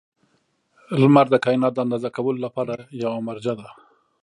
•لمر 1.01 1.25
د 1.31 1.35
کایناتو 1.45 1.75
د 1.75 1.79
اندازه 1.85 2.09
کولو 2.15 2.39
لپاره 2.45 2.73
یوه 3.01 3.19
مرجع 3.27 3.53
ده. 3.59 3.67